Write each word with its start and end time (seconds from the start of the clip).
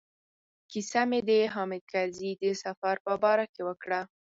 کیسه 0.71 1.01
مې 1.09 1.19
د 1.29 1.29
حامد 1.53 1.83
کرزي 1.91 2.31
د 2.41 2.45
سفر 2.63 2.95
په 3.05 3.13
باره 3.23 3.45
کې 3.53 3.61
وکړه. 3.69 4.01